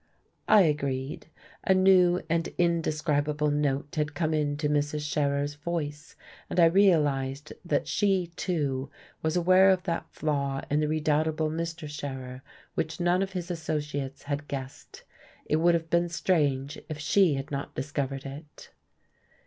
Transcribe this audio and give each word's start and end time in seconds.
I 0.47 0.61
agreed. 0.61 1.27
A 1.63 1.75
new 1.75 2.23
and 2.27 2.47
indescribable 2.57 3.51
note 3.51 3.93
had 3.97 4.15
come 4.15 4.33
into 4.33 4.67
Mrs. 4.67 5.01
Scherer's 5.01 5.53
voice, 5.53 6.15
and 6.49 6.59
I 6.59 6.65
realized 6.65 7.53
that 7.63 7.87
she, 7.87 8.31
too, 8.35 8.89
was 9.21 9.37
aware 9.37 9.69
of 9.69 9.83
that 9.83 10.09
flaw 10.09 10.61
in 10.71 10.79
the 10.79 10.87
redoubtable 10.87 11.51
Mr. 11.51 11.87
Scherer 11.87 12.41
which 12.73 12.99
none 12.99 13.21
of 13.21 13.33
his 13.33 13.51
associates 13.51 14.23
had 14.23 14.47
guessed. 14.47 15.03
It 15.45 15.57
would 15.57 15.75
have 15.75 15.91
been 15.91 16.09
strange 16.09 16.79
if 16.89 16.97
she 16.97 17.35
had 17.35 17.51
not 17.51 17.75
discovered 17.75 18.25
it. 18.25 18.71